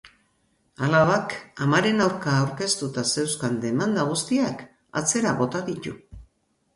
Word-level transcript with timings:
Alabak 0.85 1.33
amaren 1.65 2.01
aurka 2.05 2.33
aurkeztuta 2.37 3.03
zeuzkan 3.15 3.59
demanda 3.65 4.07
guztiak 4.15 4.65
atzera 5.03 5.35
bota 5.43 5.63
ditu. 5.69 5.95